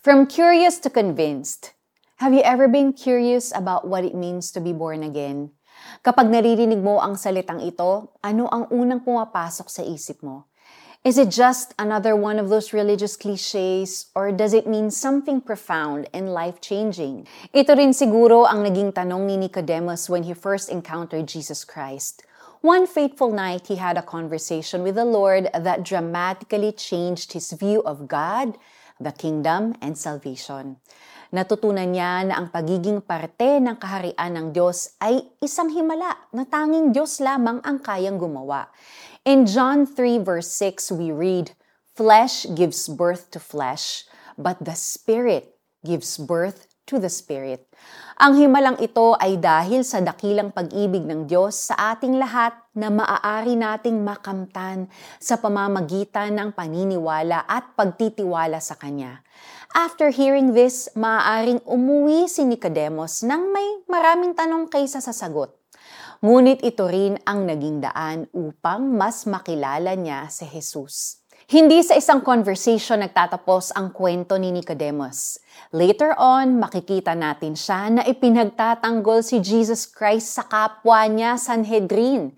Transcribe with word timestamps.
From 0.00 0.24
curious 0.24 0.80
to 0.80 0.88
convinced. 0.88 1.76
Have 2.24 2.32
you 2.32 2.40
ever 2.40 2.72
been 2.72 2.96
curious 2.96 3.52
about 3.52 3.84
what 3.84 4.00
it 4.00 4.16
means 4.16 4.48
to 4.56 4.60
be 4.60 4.72
born 4.72 5.04
again? 5.04 5.52
Kapag 6.00 6.24
naririnig 6.24 6.80
mo 6.80 7.04
ang 7.04 7.20
salitang 7.20 7.60
ito, 7.60 8.08
ano 8.24 8.48
ang 8.48 8.64
unang 8.72 9.04
pumapasok 9.04 9.68
sa 9.68 9.84
isip 9.84 10.24
mo? 10.24 10.48
Is 11.04 11.20
it 11.20 11.28
just 11.28 11.76
another 11.76 12.16
one 12.16 12.40
of 12.40 12.48
those 12.48 12.72
religious 12.72 13.12
cliches 13.12 14.08
or 14.16 14.32
does 14.32 14.56
it 14.56 14.64
mean 14.64 14.88
something 14.88 15.36
profound 15.36 16.08
and 16.16 16.32
life-changing? 16.32 17.28
Ito 17.52 17.76
rin 17.76 17.92
siguro 17.92 18.48
ang 18.48 18.64
naging 18.64 18.96
tanong 18.96 19.28
ni 19.28 19.36
Nicodemus 19.36 20.08
when 20.08 20.24
he 20.24 20.32
first 20.32 20.72
encountered 20.72 21.28
Jesus 21.28 21.60
Christ. 21.60 22.24
One 22.64 22.88
fateful 22.88 23.36
night, 23.36 23.68
he 23.68 23.76
had 23.76 24.00
a 24.00 24.04
conversation 24.04 24.80
with 24.80 24.96
the 24.96 25.04
Lord 25.04 25.52
that 25.52 25.84
dramatically 25.84 26.72
changed 26.72 27.36
his 27.36 27.52
view 27.52 27.84
of 27.84 28.08
God, 28.08 28.56
the 29.00 29.10
kingdom, 29.16 29.74
and 29.80 29.96
salvation. 29.96 30.76
Natutunan 31.32 31.90
niya 31.90 32.28
na 32.28 32.38
ang 32.38 32.52
pagiging 32.52 33.00
parte 33.00 33.58
ng 33.58 33.74
kaharian 33.80 34.30
ng 34.36 34.46
Diyos 34.52 34.94
ay 35.00 35.24
isang 35.40 35.72
himala 35.72 36.14
na 36.30 36.44
tanging 36.44 36.92
Diyos 36.92 37.18
lamang 37.18 37.64
ang 37.64 37.80
kayang 37.80 38.20
gumawa. 38.20 38.68
In 39.24 39.48
John 39.48 39.88
3 39.88 40.20
verse 40.20 40.52
6 40.52 40.92
we 40.94 41.10
read, 41.10 41.56
Flesh 41.96 42.46
gives 42.54 42.86
birth 42.86 43.32
to 43.34 43.40
flesh, 43.42 44.06
but 44.38 44.60
the 44.62 44.76
Spirit 44.76 45.56
gives 45.82 46.20
birth 46.20 46.69
to 46.90 46.98
the 46.98 47.06
Spirit. 47.06 47.70
Ang 48.18 48.36
himalang 48.42 48.76
ito 48.82 49.14
ay 49.16 49.38
dahil 49.38 49.86
sa 49.86 50.02
dakilang 50.02 50.50
pag-ibig 50.50 51.06
ng 51.06 51.30
Diyos 51.30 51.70
sa 51.70 51.94
ating 51.94 52.18
lahat 52.18 52.52
na 52.74 52.90
maaari 52.90 53.54
nating 53.54 54.02
makamtan 54.02 54.90
sa 55.22 55.38
pamamagitan 55.38 56.34
ng 56.34 56.50
paniniwala 56.52 57.46
at 57.46 57.78
pagtitiwala 57.78 58.58
sa 58.58 58.74
Kanya. 58.74 59.22
After 59.70 60.10
hearing 60.10 60.52
this, 60.52 60.90
maaaring 60.98 61.62
umuwi 61.62 62.26
si 62.26 62.42
Nicodemus 62.42 63.22
nang 63.22 63.54
may 63.54 63.86
maraming 63.86 64.34
tanong 64.34 64.66
kaysa 64.66 64.98
sa 64.98 65.14
sagot. 65.14 65.54
Ngunit 66.20 66.60
ito 66.60 66.84
rin 66.84 67.16
ang 67.24 67.48
naging 67.48 67.80
daan 67.80 68.28
upang 68.36 68.84
mas 68.92 69.24
makilala 69.24 69.96
niya 69.96 70.28
si 70.28 70.44
Jesus. 70.44 71.19
Hindi 71.50 71.82
sa 71.82 71.98
isang 71.98 72.22
conversation 72.22 73.02
nagtatapos 73.02 73.74
ang 73.74 73.90
kwento 73.90 74.38
ni 74.38 74.54
Nicodemus. 74.54 75.42
Later 75.74 76.14
on, 76.14 76.62
makikita 76.62 77.18
natin 77.18 77.58
siya 77.58 77.90
na 77.90 78.06
ipinagtatanggol 78.06 79.18
si 79.26 79.42
Jesus 79.42 79.82
Christ 79.82 80.30
sa 80.38 80.46
kapwa 80.46 81.02
niya 81.10 81.34
Sanhedrin. 81.34 82.30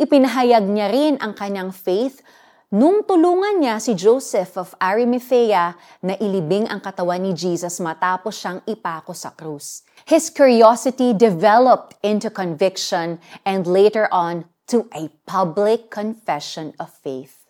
Ipinahayag 0.00 0.64
niya 0.64 0.88
rin 0.88 1.20
ang 1.20 1.36
kanyang 1.36 1.76
faith 1.76 2.24
nung 2.72 3.04
tulungan 3.04 3.60
niya 3.60 3.76
si 3.84 3.92
Joseph 3.92 4.56
of 4.56 4.72
Arimathea 4.80 5.76
na 6.00 6.16
ilibing 6.16 6.64
ang 6.64 6.80
katawan 6.80 7.20
ni 7.20 7.36
Jesus 7.36 7.84
matapos 7.84 8.32
siyang 8.32 8.64
ipako 8.64 9.12
sa 9.12 9.36
krus. 9.36 9.84
His 10.08 10.32
curiosity 10.32 11.12
developed 11.12 12.00
into 12.00 12.32
conviction 12.32 13.20
and 13.44 13.68
later 13.68 14.08
on 14.08 14.48
to 14.72 14.88
a 14.96 15.12
public 15.28 15.92
confession 15.92 16.72
of 16.80 16.88
faith. 17.04 17.43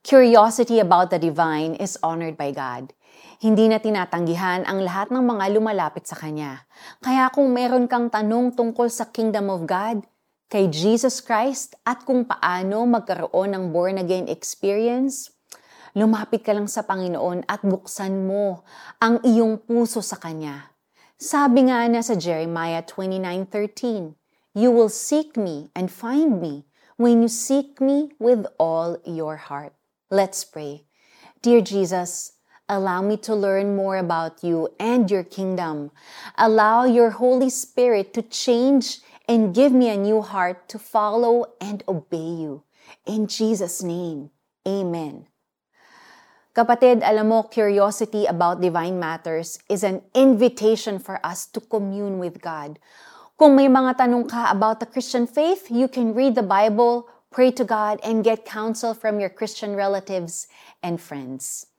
Curiosity 0.00 0.80
about 0.80 1.12
the 1.12 1.20
divine 1.20 1.76
is 1.76 2.00
honored 2.00 2.40
by 2.40 2.56
God. 2.56 2.96
Hindi 3.36 3.68
na 3.68 3.76
tinatanggihan 3.76 4.64
ang 4.64 4.80
lahat 4.80 5.12
ng 5.12 5.20
mga 5.20 5.52
lumalapit 5.52 6.08
sa 6.08 6.16
Kanya. 6.16 6.64
Kaya 7.04 7.28
kung 7.28 7.52
meron 7.52 7.84
kang 7.84 8.08
tanong 8.08 8.56
tungkol 8.56 8.88
sa 8.88 9.12
Kingdom 9.12 9.52
of 9.52 9.68
God, 9.68 10.00
kay 10.48 10.72
Jesus 10.72 11.20
Christ 11.20 11.76
at 11.84 12.08
kung 12.08 12.24
paano 12.24 12.88
magkaroon 12.88 13.52
ng 13.52 13.64
born-again 13.76 14.24
experience, 14.32 15.36
lumapit 15.92 16.48
ka 16.48 16.56
lang 16.56 16.64
sa 16.64 16.80
Panginoon 16.80 17.44
at 17.44 17.60
buksan 17.60 18.24
mo 18.24 18.64
ang 19.04 19.20
iyong 19.20 19.60
puso 19.60 20.00
sa 20.00 20.16
Kanya. 20.16 20.72
Sabi 21.20 21.68
nga 21.68 21.84
na 21.92 22.00
sa 22.00 22.16
Jeremiah 22.16 22.80
29.13, 22.80 24.16
You 24.56 24.72
will 24.72 24.88
seek 24.88 25.36
me 25.36 25.68
and 25.76 25.92
find 25.92 26.40
me 26.40 26.64
when 26.96 27.20
you 27.20 27.28
seek 27.28 27.84
me 27.84 28.16
with 28.16 28.48
all 28.56 28.96
your 29.04 29.36
heart. 29.36 29.76
Let's 30.10 30.42
pray. 30.42 30.90
Dear 31.38 31.62
Jesus, 31.62 32.34
allow 32.68 32.98
me 32.98 33.16
to 33.22 33.30
learn 33.30 33.78
more 33.78 33.94
about 33.94 34.42
you 34.42 34.74
and 34.82 35.06
your 35.06 35.22
kingdom. 35.22 35.94
Allow 36.34 36.82
your 36.82 37.14
Holy 37.14 37.46
Spirit 37.46 38.10
to 38.18 38.22
change 38.26 38.98
and 39.30 39.54
give 39.54 39.70
me 39.70 39.86
a 39.86 39.94
new 39.94 40.18
heart 40.18 40.66
to 40.74 40.82
follow 40.82 41.54
and 41.62 41.86
obey 41.86 42.42
you. 42.42 42.66
In 43.06 43.30
Jesus' 43.30 43.86
name, 43.86 44.34
Amen. 44.66 45.30
Kapatid, 46.50 47.06
alam 47.06 47.30
mo, 47.30 47.46
curiosity 47.46 48.26
about 48.26 48.58
divine 48.58 48.98
matters 48.98 49.62
is 49.70 49.86
an 49.86 50.02
invitation 50.10 50.98
for 50.98 51.22
us 51.22 51.46
to 51.46 51.62
commune 51.62 52.18
with 52.18 52.42
God. 52.42 52.82
Kung 53.38 53.54
may 53.54 53.70
mga 53.70 53.94
tanong 53.94 54.26
ka 54.26 54.50
about 54.50 54.82
the 54.82 54.90
Christian 54.90 55.30
faith, 55.30 55.70
you 55.70 55.86
can 55.86 56.18
read 56.18 56.34
the 56.34 56.42
Bible, 56.42 57.06
pray 57.30 57.54
to 57.54 57.62
God, 57.62 58.02
and 58.02 58.26
get 58.26 58.42
counsel 58.42 58.90
from 58.90 59.22
your 59.22 59.30
Christian 59.30 59.78
relatives 59.78 60.50
and 60.82 60.98
friends. 60.98 61.70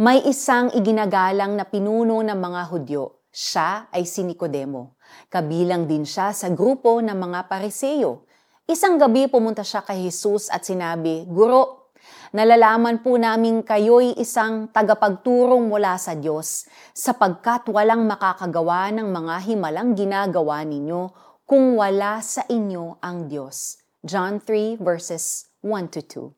May 0.00 0.24
isang 0.24 0.72
iginagalang 0.72 1.60
na 1.60 1.68
pinuno 1.68 2.24
ng 2.24 2.40
mga 2.40 2.72
Hudyo. 2.72 3.28
Siya 3.28 3.92
ay 3.92 4.08
si 4.08 4.24
Nicodemo. 4.24 4.96
Kabilang 5.28 5.84
din 5.84 6.08
siya 6.08 6.32
sa 6.32 6.48
grupo 6.48 7.04
ng 7.04 7.12
mga 7.12 7.52
pariseyo. 7.52 8.24
Isang 8.64 8.96
gabi 8.96 9.28
pumunta 9.28 9.60
siya 9.60 9.84
kay 9.84 10.08
Jesus 10.08 10.48
at 10.48 10.64
sinabi, 10.64 11.28
Guro, 11.28 11.92
nalalaman 12.32 13.04
po 13.04 13.20
namin 13.20 13.60
kayo'y 13.60 14.16
isang 14.16 14.72
tagapagturong 14.72 15.68
mula 15.68 16.00
sa 16.00 16.16
Diyos 16.16 16.64
sapagkat 16.96 17.68
walang 17.68 18.08
makakagawa 18.08 18.88
ng 18.96 19.04
mga 19.04 19.34
himalang 19.52 19.92
ginagawa 19.92 20.64
ninyo 20.64 21.12
kung 21.44 21.76
wala 21.76 22.24
sa 22.24 22.48
inyo 22.48 22.96
ang 23.04 23.28
Diyos. 23.28 23.81
John 24.04 24.40
3 24.40 24.82
verses 24.82 25.46
1 25.62 25.88
to 25.94 26.02
2. 26.02 26.34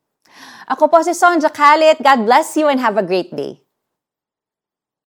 Ako 0.68 0.88
po 0.92 1.00
si 1.00 1.16
Sonja 1.16 1.48
Khalid. 1.48 2.04
God 2.04 2.28
bless 2.28 2.56
you 2.60 2.68
and 2.68 2.80
have 2.80 3.00
a 3.00 3.06
great 3.06 3.32
day. 3.32 3.63